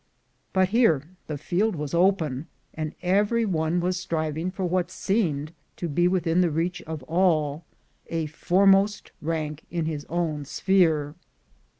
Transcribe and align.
But 0.51 0.69
here 0.69 1.03
the 1.27 1.37
field 1.37 1.75
was 1.75 1.93
open, 1.93 2.47
and 2.73 2.95
every 3.03 3.45
one 3.45 3.79
was 3.79 4.03
striv 4.03 4.35
ing 4.35 4.49
for 4.49 4.65
what 4.65 4.89
seemed 4.89 5.51
to 5.75 5.87
be 5.87 6.07
within 6.07 6.41
the 6.41 6.49
reach 6.49 6.81
of 6.87 7.03
all— 7.03 7.65
a 8.07 8.25
foremost 8.25 9.11
rank 9.21 9.63
in 9.69 9.85
his 9.85 10.07
own 10.09 10.43
sphere. 10.45 11.13